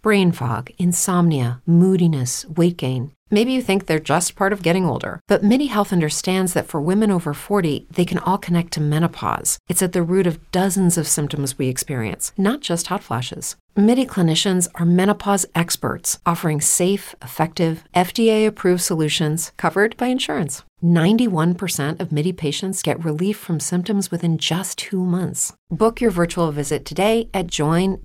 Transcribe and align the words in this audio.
Brain 0.00 0.30
fog, 0.30 0.70
insomnia, 0.78 1.60
moodiness, 1.66 2.46
weight 2.46 2.76
gain. 2.76 3.10
Maybe 3.30 3.52
you 3.52 3.60
think 3.60 3.86
they're 3.86 3.98
just 3.98 4.36
part 4.36 4.52
of 4.52 4.62
getting 4.62 4.86
older, 4.86 5.20
but 5.26 5.42
MIDI 5.42 5.66
Health 5.66 5.92
understands 5.92 6.54
that 6.54 6.68
for 6.68 6.80
women 6.80 7.10
over 7.10 7.34
40, 7.34 7.88
they 7.90 8.04
can 8.04 8.18
all 8.20 8.38
connect 8.38 8.72
to 8.74 8.80
menopause. 8.80 9.58
It's 9.68 9.82
at 9.82 9.92
the 9.92 10.04
root 10.04 10.28
of 10.28 10.50
dozens 10.52 10.96
of 10.98 11.08
symptoms 11.08 11.58
we 11.58 11.66
experience, 11.66 12.32
not 12.38 12.60
just 12.60 12.86
hot 12.86 13.02
flashes. 13.02 13.56
MIDI 13.74 14.06
clinicians 14.06 14.68
are 14.76 14.86
menopause 14.86 15.46
experts 15.56 16.20
offering 16.24 16.60
safe, 16.60 17.16
effective, 17.20 17.82
FDA 17.92 18.46
approved 18.46 18.82
solutions 18.82 19.50
covered 19.56 19.96
by 19.96 20.06
insurance. 20.06 20.62
91% 20.82 22.00
of 22.00 22.10
MIDI 22.10 22.32
patients 22.32 22.82
get 22.82 23.04
relief 23.04 23.36
from 23.36 23.60
symptoms 23.60 24.10
within 24.10 24.38
just 24.38 24.78
two 24.78 25.04
months. 25.04 25.54
Book 25.70 26.00
your 26.00 26.10
virtual 26.10 26.50
visit 26.50 26.86
today 26.86 27.28
at 27.34 27.48
joinmidi.com. 27.48 27.98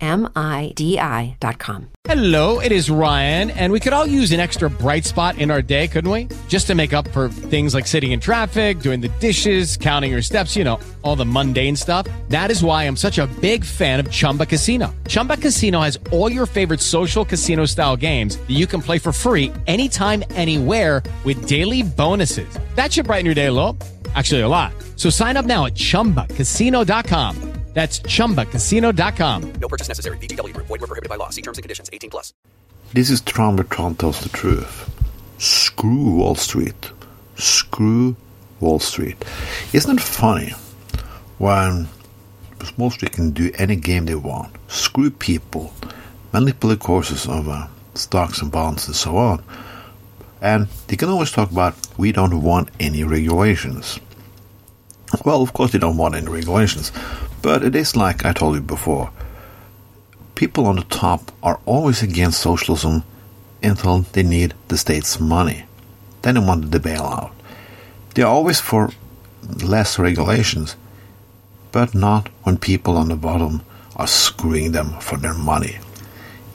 Hello, 2.04 2.60
it 2.60 2.74
is 2.74 2.90
Ryan, 2.90 3.52
and 3.52 3.72
we 3.72 3.80
could 3.80 3.94
all 3.94 4.06
use 4.06 4.34
an 4.34 4.42
extra 4.42 4.70
bright 4.70 5.06
spot 5.06 5.38
in 5.38 5.50
our 5.50 5.62
day, 5.62 5.88
couldn't 5.88 6.12
we? 6.12 6.28
Just 6.50 6.68
to 6.68 6.76
make 6.76 6.92
up 6.92 7.08
for 7.12 7.30
things 7.30 7.74
like 7.74 7.88
sitting 7.88 8.12
in 8.12 8.20
traffic, 8.20 8.80
doing 8.80 9.00
the 9.00 9.08
dishes, 9.22 9.78
counting 9.78 10.12
your 10.12 10.22
steps, 10.22 10.58
you 10.58 10.66
know, 10.66 10.78
all 11.04 11.16
the 11.16 11.26
mundane 11.26 11.78
stuff. 11.78 12.06
That 12.28 12.52
is 12.52 12.62
why 12.62 12.84
I'm 12.84 12.98
such 12.98 13.20
a 13.20 13.28
big 13.40 13.64
fan 13.64 14.02
of 14.02 14.12
Chumba 14.12 14.46
Casino. 14.46 14.94
Chumba 15.08 15.38
Casino 15.38 15.80
has 15.80 15.98
all 16.12 16.30
your 16.30 16.46
favorite 16.46 16.82
social 16.82 17.24
casino 17.24 17.64
style 17.64 17.96
games 17.96 18.36
that 18.36 18.52
you 18.52 18.68
can 18.68 18.82
play 18.82 19.00
for 19.00 19.14
free 19.14 19.54
anytime, 19.68 20.22
anywhere 20.32 21.02
with 21.24 21.48
daily 21.48 21.84
bonuses. 21.84 22.60
That 22.76 22.94
should 22.94 23.08
brighten 23.08 23.26
your 23.26 23.36
day 23.36 23.48
a 23.48 23.52
little. 23.52 23.78
Actually, 24.16 24.42
a 24.42 24.48
lot. 24.48 24.74
So 24.96 25.10
sign 25.10 25.38
up 25.38 25.46
now 25.46 25.66
at 25.66 25.74
chumbacasino.com. 25.74 27.54
That's 27.74 28.00
chumbacasino.com. 28.02 29.54
No 29.60 29.68
purchase 29.68 29.88
necessary. 29.88 30.18
VGW 30.20 30.54
Group. 30.54 30.68
Void 30.68 30.82
were 30.82 30.88
prohibited 30.88 31.10
by 31.10 31.16
law. 31.16 31.30
See 31.30 31.42
terms 31.42 31.58
and 31.58 31.64
conditions. 31.64 31.90
18 31.92 32.12
plus. 32.12 32.34
This 32.94 33.10
is 33.10 33.22
Tron, 33.22 33.56
but 33.56 33.72
Tron 33.72 33.96
tells 33.96 34.22
the 34.22 34.30
truth. 34.30 34.92
Screw 35.40 36.18
Wall 36.18 36.36
Street. 36.36 36.92
Screw 37.36 38.16
Wall 38.60 38.78
Street. 38.78 39.26
Isn't 39.74 39.98
it 39.98 40.04
funny 40.04 40.54
when 41.40 41.88
Wall 42.78 42.92
Street 42.92 43.12
can 43.12 43.32
do 43.32 43.52
any 43.56 43.76
game 43.76 44.06
they 44.06 44.16
want, 44.16 44.52
screw 44.68 45.10
people, 45.10 45.74
manipulate 46.32 46.80
courses 46.80 47.28
of 47.28 47.50
uh, 47.50 47.68
stocks 47.94 48.42
and 48.42 48.52
bonds 48.52 48.88
and 48.88 48.96
so 48.96 49.18
on, 49.18 49.44
and 50.44 50.68
they 50.88 50.98
can 50.98 51.08
always 51.08 51.32
talk 51.32 51.50
about 51.50 51.74
we 51.98 52.12
don't 52.12 52.44
want 52.44 52.70
any 52.78 53.04
regulations. 53.04 54.00
Well, 55.24 55.42
of 55.42 55.54
course 55.54 55.72
they 55.72 55.80
don't 55.80 55.98
want 55.98 56.16
any 56.16 56.28
regulations, 56.28 56.92
but 57.42 57.64
it 57.64 57.76
is 57.76 57.96
like 57.96 58.26
I 58.26 58.34
told 58.34 58.56
you 58.56 58.62
before. 58.62 59.10
People 60.36 60.66
on 60.66 60.76
the 60.76 60.84
top 60.84 61.32
are 61.42 61.62
always 61.66 62.04
against 62.04 62.42
socialism 62.42 63.04
until 63.62 64.00
they 64.02 64.24
need 64.24 64.54
the 64.68 64.78
state's 64.78 65.18
money. 65.20 65.64
Then 66.24 66.36
they 66.36 66.42
want 66.42 66.72
the 66.72 66.80
bailout. 66.80 67.32
They 68.14 68.24
are 68.24 68.34
always 68.34 68.60
for 68.60 68.92
less 69.64 69.98
regulations, 69.98 70.76
but 71.72 71.96
not 71.96 72.28
when 72.44 72.58
people 72.58 72.98
on 72.98 73.08
the 73.08 73.16
bottom 73.16 73.62
are 73.96 74.08
screwing 74.08 74.74
them 74.74 75.00
for 75.00 75.16
their 75.18 75.34
money. 75.34 75.78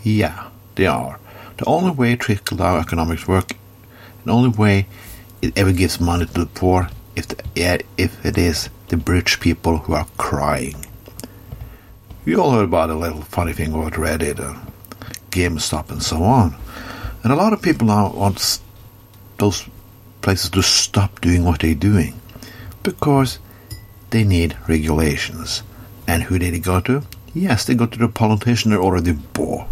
Yeah, 0.03 0.50
they 0.75 0.86
are. 0.86 1.19
The 1.56 1.64
only 1.64 1.92
way 1.92 2.16
trickle 2.16 2.59
down 2.59 2.81
economics 2.81 3.27
work, 3.27 3.53
the 4.29 4.34
only 4.34 4.51
way 4.51 4.87
it 5.43 5.57
ever 5.57 5.73
gives 5.73 6.01
money 6.01 6.27
to 6.27 6.33
the 6.33 6.47
poor, 6.47 6.89
if, 7.17 7.29
the, 7.29 7.83
if 7.97 8.25
it 8.25 8.39
is 8.39 8.69
the 8.89 8.97
rich 8.98 9.41
people 9.41 9.79
who 9.79 9.95
are 9.95 10.07
crying. 10.17 10.84
We 12.25 12.37
all 12.37 12.51
heard 12.51 12.65
about 12.65 12.91
a 12.91 12.95
little 12.95 13.23
funny 13.23 13.53
thing 13.53 13.73
about 13.73 13.95
Reddit 13.95 14.39
uh, 14.41 14.51
and 14.51 15.31
GameStop 15.31 15.91
and 15.91 16.03
so 16.03 16.23
on. 16.23 16.55
And 17.23 17.33
a 17.33 17.37
lot 17.37 17.53
of 17.53 17.62
people 17.62 17.87
now 17.87 18.12
want 18.12 18.61
those 19.39 19.67
places 20.21 20.51
to 20.51 20.62
stop 20.62 21.21
doing 21.21 21.45
what 21.45 21.61
they're 21.61 21.75
doing 21.75 22.21
because 22.83 23.38
they 24.11 24.25
need 24.25 24.56
regulations. 24.69 25.62
And 26.06 26.22
who 26.22 26.38
did 26.38 26.55
they 26.55 26.61
go 26.61 26.81
to? 26.81 27.03
Yes, 27.34 27.65
they 27.65 27.75
go 27.75 27.87
to 27.87 27.99
the 27.99 28.09
politician 28.09 28.71
they 28.71 28.77
already 28.77 29.12
bought. 29.12 29.69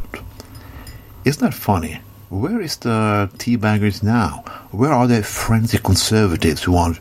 Isn't 1.25 1.45
that 1.45 1.55
funny? 1.55 2.01
Where 2.29 2.61
is 2.61 2.77
the 2.79 3.31
teabaggers 3.39 4.03
now? 4.03 4.43
Where 4.73 4.93
are 4.93 5.07
the 5.07 5.23
frenzy 5.23 5.79
conservatives 5.79 6.65
who 6.65 6.73
want 6.73 6.99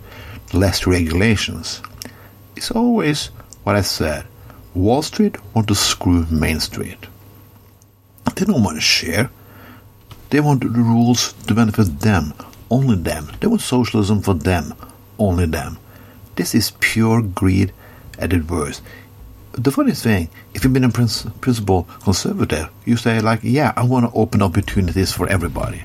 less 0.54 0.86
regulations? 0.86 1.82
It's 2.56 2.70
always 2.70 3.32
what 3.64 3.76
I 3.76 3.82
said. 3.82 4.28
Wall 4.76 5.02
Street 5.02 5.38
want 5.56 5.68
to 5.70 5.76
screw 5.76 6.28
Main 6.30 6.60
Street. 6.60 7.08
They 8.36 8.46
don't 8.46 8.64
want 8.64 8.78
to 8.78 8.82
share. 8.82 9.32
They 10.30 10.42
want 10.42 10.62
the 10.62 10.70
rules 10.70 11.34
to 11.48 11.56
benefit 11.56 12.02
them, 12.02 12.36
only 12.70 12.98
them. 12.98 13.32
They 13.40 13.48
want 13.48 13.62
socialism 13.62 14.22
for 14.22 14.36
them, 14.36 14.76
only 15.18 15.48
them. 15.48 15.80
This 16.36 16.54
is 16.54 16.74
pure 16.80 17.24
greed 17.24 17.74
at 18.20 18.32
its 18.32 18.48
worst. 18.48 18.84
The 19.58 19.72
funny 19.72 19.94
thing, 19.94 20.30
if 20.54 20.64
you've 20.64 20.74
been 20.74 20.84
a 20.84 20.90
principle 20.90 21.84
conservative, 22.04 22.70
you 22.86 22.98
say 22.98 23.20
like, 23.22 23.40
yeah, 23.44 23.74
I 23.76 23.84
want 23.84 24.06
to 24.06 24.18
open 24.18 24.42
opportunities 24.42 25.14
for 25.14 25.28
everybody. 25.30 25.84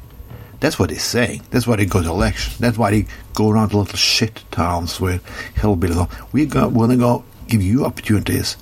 That's 0.58 0.78
what 0.78 0.91
they're 0.91 0.98
saying. 0.98 1.42
That's 1.50 1.66
why 1.66 1.76
they 1.76 1.86
go 1.86 2.03
to 2.03 2.09
election. 2.09 2.54
That's 2.59 2.76
why 2.76 2.91
they 2.91 3.06
go 3.34 3.48
around 3.48 3.70
to 3.70 3.78
little 3.78 3.97
shit 3.97 4.42
towns 4.50 5.00
where 5.00 5.20
hillbillies. 5.54 6.10
We 6.32 6.47
got 6.47 6.72
want 6.72 6.91
to 6.92 6.98
go 6.98 7.25
give 7.48 7.62
you 7.62 7.84
opportunities 7.84 8.56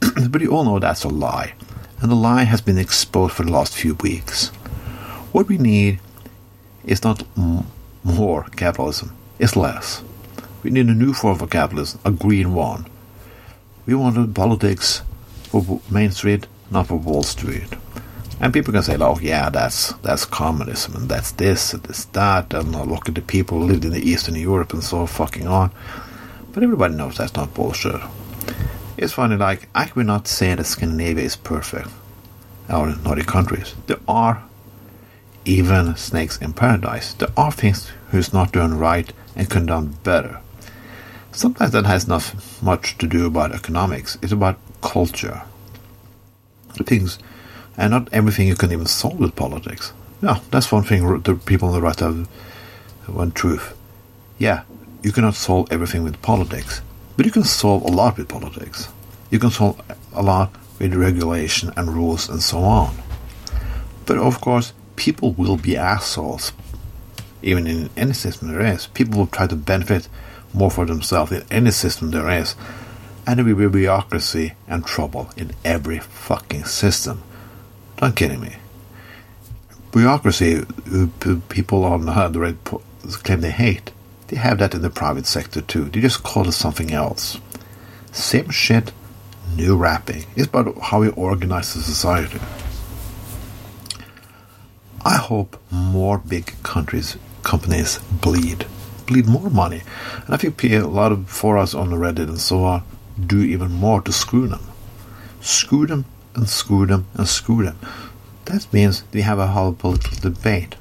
but 0.30 0.40
you 0.40 0.50
all 0.52 0.64
know 0.64 0.78
that's 0.78 1.04
a 1.04 1.08
lie. 1.08 1.54
And 2.00 2.10
the 2.10 2.16
lie 2.16 2.44
has 2.44 2.60
been 2.60 2.78
exposed 2.78 3.34
for 3.34 3.44
the 3.44 3.50
last 3.50 3.76
few 3.76 3.94
weeks. 3.96 4.48
What 5.32 5.48
we 5.48 5.58
need 5.58 6.00
is 6.84 7.02
not 7.02 7.24
more 8.04 8.44
capitalism, 8.56 9.14
it's 9.38 9.56
less. 9.56 10.02
We 10.62 10.70
need 10.70 10.86
a 10.86 10.94
new 10.94 11.12
form 11.12 11.40
of 11.40 11.50
capitalism, 11.50 12.00
a 12.04 12.10
green 12.10 12.54
one. 12.54 12.86
We 13.88 13.94
wanted 13.94 14.34
politics 14.34 15.00
for 15.44 15.80
Main 15.90 16.10
Street, 16.10 16.46
not 16.70 16.88
for 16.88 16.96
Wall 16.96 17.22
Street. 17.22 17.74
And 18.38 18.52
people 18.52 18.74
can 18.74 18.82
say, 18.82 18.98
"Oh, 19.00 19.18
yeah, 19.18 19.48
that's 19.48 19.94
that's 20.02 20.26
communism, 20.26 20.94
and 20.94 21.08
that's 21.08 21.32
this, 21.32 21.72
and 21.72 21.82
that's 21.82 22.04
that," 22.12 22.52
and 22.52 22.76
look 22.76 23.08
at 23.08 23.14
the 23.14 23.22
people 23.22 23.58
who 23.58 23.64
lived 23.64 23.86
in 23.86 23.92
the 23.92 24.10
Eastern 24.10 24.34
Europe 24.34 24.74
and 24.74 24.84
so 24.84 25.06
fucking 25.06 25.48
on. 25.48 25.70
But 26.52 26.62
everybody 26.62 26.96
knows 26.96 27.16
that's 27.16 27.34
not 27.34 27.54
bullshit. 27.54 28.02
It's 28.98 29.14
funny, 29.14 29.36
like, 29.36 29.70
I 29.74 29.90
will 29.94 30.04
not 30.04 30.28
say 30.28 30.54
that 30.54 30.66
Scandinavia 30.66 31.24
is 31.24 31.36
perfect, 31.36 31.88
or 32.68 32.94
Nordic 32.94 33.26
countries. 33.26 33.74
There 33.86 34.04
are 34.06 34.42
even 35.46 35.96
snakes 35.96 36.36
in 36.36 36.52
paradise. 36.52 37.14
There 37.14 37.32
are 37.38 37.52
things 37.52 37.90
who's 38.10 38.34
not 38.34 38.52
doing 38.52 38.74
right 38.74 39.10
and 39.34 39.48
can 39.48 39.64
done 39.64 39.96
better. 40.04 40.40
Sometimes 41.38 41.70
that 41.70 41.86
has 41.86 42.08
not 42.08 42.34
much 42.60 42.98
to 42.98 43.06
do 43.06 43.24
about 43.24 43.54
economics. 43.54 44.18
It's 44.20 44.32
about 44.32 44.58
culture. 44.80 45.42
Things, 46.74 47.20
and 47.76 47.92
not 47.92 48.08
everything 48.12 48.48
you 48.48 48.56
can 48.56 48.72
even 48.72 48.86
solve 48.86 49.20
with 49.20 49.36
politics. 49.36 49.92
Yeah, 50.20 50.40
that's 50.50 50.72
one 50.72 50.82
thing 50.82 51.22
the 51.22 51.36
people 51.36 51.68
on 51.68 51.74
the 51.74 51.80
right 51.80 52.00
have 52.00 52.26
one 53.06 53.30
truth. 53.30 53.76
Yeah, 54.38 54.64
you 55.04 55.12
cannot 55.12 55.36
solve 55.36 55.70
everything 55.70 56.02
with 56.02 56.20
politics. 56.22 56.80
But 57.16 57.24
you 57.24 57.30
can 57.30 57.44
solve 57.44 57.84
a 57.84 57.86
lot 57.86 58.18
with 58.18 58.28
politics. 58.28 58.88
You 59.30 59.38
can 59.38 59.52
solve 59.52 59.80
a 60.12 60.24
lot 60.24 60.52
with 60.80 60.92
regulation 60.92 61.72
and 61.76 61.94
rules 61.94 62.28
and 62.28 62.42
so 62.42 62.58
on. 62.58 62.96
But 64.06 64.18
of 64.18 64.40
course, 64.40 64.72
people 64.96 65.34
will 65.34 65.56
be 65.56 65.76
assholes. 65.76 66.52
Even 67.42 67.68
in 67.68 67.90
any 67.96 68.14
system 68.14 68.48
there 68.48 68.74
is. 68.74 68.88
People 68.88 69.20
will 69.20 69.28
try 69.28 69.46
to 69.46 69.54
benefit 69.54 70.08
more 70.52 70.70
for 70.70 70.86
themselves 70.86 71.32
in 71.32 71.44
any 71.50 71.70
system 71.70 72.10
there 72.10 72.28
is. 72.28 72.54
And 73.26 73.38
there 73.38 73.44
will 73.44 73.68
be 73.70 73.80
bureaucracy 73.80 74.54
and 74.66 74.86
trouble 74.86 75.30
in 75.36 75.52
every 75.64 75.98
fucking 75.98 76.64
system. 76.64 77.22
Don't 77.98 78.16
kidding 78.16 78.40
me. 78.40 78.56
Bureaucracy, 79.92 80.64
uh, 80.92 81.06
people 81.48 81.84
on 81.84 82.06
the 82.06 82.40
red 82.40 82.56
claim 83.22 83.40
they 83.40 83.50
hate, 83.50 83.90
they 84.28 84.36
have 84.36 84.58
that 84.58 84.74
in 84.74 84.82
the 84.82 84.90
private 84.90 85.26
sector 85.26 85.60
too. 85.60 85.84
They 85.86 86.00
just 86.00 86.22
call 86.22 86.48
it 86.48 86.52
something 86.52 86.92
else. 86.92 87.38
Same 88.12 88.50
shit, 88.50 88.92
new 89.56 89.76
wrapping. 89.76 90.24
It's 90.36 90.46
about 90.46 90.78
how 90.78 91.00
we 91.00 91.08
organize 91.10 91.74
the 91.74 91.80
society. 91.80 92.38
I 95.04 95.16
hope 95.16 95.60
more 95.70 96.18
big 96.18 96.54
countries, 96.62 97.16
companies 97.42 97.98
bleed, 97.98 98.66
bleed 99.08 99.26
more 99.26 99.50
money, 99.50 99.82
and 100.24 100.34
I 100.34 100.36
think 100.36 100.62
a 100.64 100.82
lot 100.82 101.10
of 101.10 101.28
for 101.28 101.58
us 101.58 101.74
on 101.74 101.90
the 101.90 101.96
Reddit 101.96 102.28
and 102.28 102.40
so 102.40 102.62
on 102.64 102.82
do 103.26 103.40
even 103.40 103.72
more 103.72 104.00
to 104.02 104.12
screw 104.12 104.46
them, 104.46 104.64
screw 105.40 105.86
them 105.86 106.04
and 106.36 106.48
screw 106.48 106.86
them 106.86 107.06
and 107.14 107.26
screw 107.26 107.64
them. 107.64 107.78
That 108.44 108.72
means 108.72 109.02
we 109.12 109.22
have 109.22 109.40
a 109.40 109.48
whole 109.48 109.72
political 109.72 110.30
debate 110.30 110.76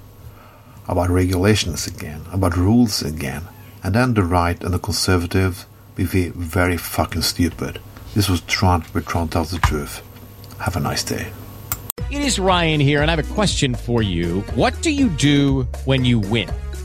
about 0.88 1.10
regulations 1.10 1.88
again, 1.88 2.22
about 2.32 2.56
rules 2.56 3.02
again, 3.02 3.44
and 3.84 3.96
then 3.96 4.14
the 4.14 4.24
right 4.24 4.62
and 4.64 4.74
the 4.74 4.80
conservatives 4.80 5.66
be 5.96 6.04
very 6.06 6.78
fucking 6.78 7.24
stupid. 7.24 7.80
This 8.14 8.30
was 8.30 8.42
Tron, 8.42 8.82
where 8.92 9.02
Tron 9.02 9.30
tells 9.30 9.52
the 9.52 9.58
truth. 9.60 10.02
Have 10.60 10.76
a 10.76 10.80
nice 10.80 11.04
day. 11.04 11.32
It 12.10 12.22
is 12.22 12.40
Ryan 12.40 12.80
here, 12.80 13.02
and 13.02 13.12
I 13.12 13.16
have 13.16 13.32
a 13.32 13.34
question 13.34 13.76
for 13.76 14.02
you. 14.02 14.42
What 14.56 14.82
do 14.82 14.92
you 14.92 15.10
do 15.10 15.68
when 15.86 16.06
you 16.06 16.20
win? 16.20 16.50